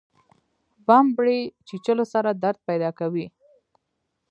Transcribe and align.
بمبړې 0.87 1.39
چیچلو 1.67 2.05
سره 2.13 2.29
درد 2.43 2.59
پیدا 2.67 2.89
کوي 2.99 3.25